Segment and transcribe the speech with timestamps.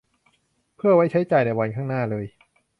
[0.75, 2.25] เพื่อไว้ใช้จ่ายในวันข้างหน้าเลย